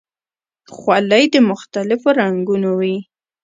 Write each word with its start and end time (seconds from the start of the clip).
خولۍ 0.75 1.23
د 1.33 1.35
مختلفو 1.51 2.07
رنګونو 2.21 2.69
وي. 2.79 2.95